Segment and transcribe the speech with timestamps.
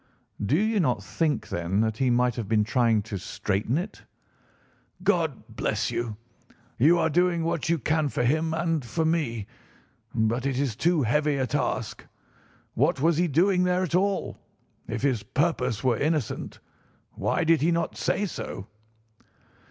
[0.43, 4.01] "Do you not think, then, that he might have been trying to straighten it?"
[5.03, 6.17] "God bless you!
[6.79, 9.45] You are doing what you can for him and for me.
[10.15, 12.03] But it is too heavy a task.
[12.73, 14.39] What was he doing there at all?
[14.87, 16.57] If his purpose were innocent,
[17.11, 18.65] why did he not say so?"